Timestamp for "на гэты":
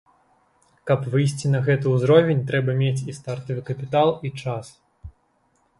1.55-1.93